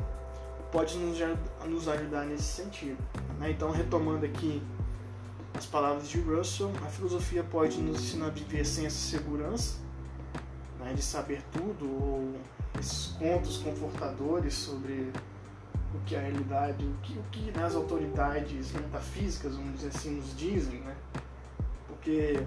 [0.74, 1.20] pode nos,
[1.68, 2.98] nos ajudar nesse sentido.
[3.40, 3.52] Né?
[3.52, 4.60] Então, retomando aqui
[5.54, 9.78] as palavras de Russell, a filosofia pode nos ensinar a viver sem essa segurança
[10.80, 12.34] né, de saber tudo, ou
[12.80, 15.12] esses contos confortadores sobre
[15.94, 19.90] o que é a realidade, o que, o que né, as autoridades metafísicas, vamos dizer
[19.90, 20.80] assim, nos dizem.
[20.80, 20.96] Né?
[21.88, 22.44] Porque,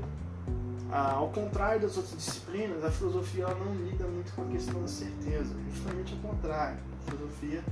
[0.90, 4.88] ah, ao contrário das outras disciplinas, a filosofia não lida muito com a questão da
[4.88, 6.78] certeza, justamente ao contrário.
[7.06, 7.62] A filosofia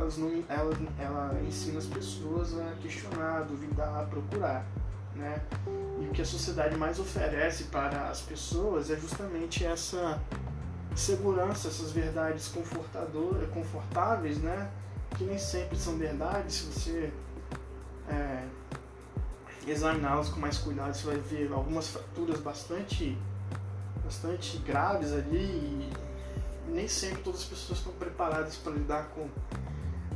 [0.00, 4.64] elas não, ela, ela ensina as pessoas a questionar, a duvidar, a procurar.
[5.14, 5.40] Né?
[6.00, 10.20] E o que a sociedade mais oferece para as pessoas é justamente essa
[10.96, 12.52] segurança, essas verdades
[13.52, 14.70] confortáveis, né?
[15.16, 16.54] que nem sempre são verdades.
[16.54, 17.12] Se você
[18.08, 18.44] é,
[19.66, 23.18] examiná-las com mais cuidado, você vai ver algumas fraturas bastante,
[24.02, 25.92] bastante graves ali e
[26.68, 29.28] nem sempre todas as pessoas estão preparadas para lidar com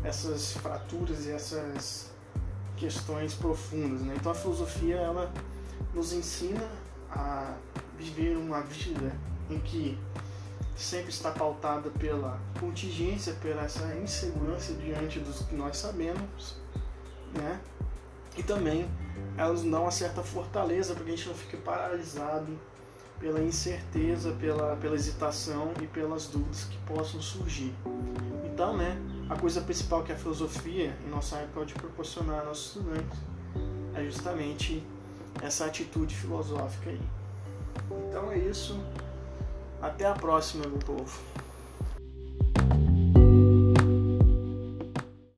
[0.05, 2.11] essas fraturas e essas
[2.77, 4.03] questões profundas.
[4.03, 4.15] Né?
[4.17, 5.33] Então a filosofia ela
[5.95, 6.69] nos ensina
[7.11, 7.55] a
[7.99, 9.13] viver uma vida
[9.51, 9.99] em que
[10.77, 16.57] sempre está pautada pela contingência, pela essa insegurança diante dos que nós sabemos,
[17.33, 17.61] né?
[18.37, 18.91] E também
[19.37, 22.59] elas dão uma certa fortaleza para que a gente não fique paralisado
[23.21, 27.73] pela incerteza, pela, pela hesitação e pelas dúvidas que possam surgir.
[28.45, 32.67] Então, né, a coisa principal que a filosofia, em nossa época, pode proporcionar aos nossos
[32.77, 33.35] estudantes
[33.95, 34.83] é justamente
[35.41, 37.01] essa atitude filosófica aí.
[38.09, 38.79] Então é isso.
[39.81, 41.21] Até a próxima, meu povo.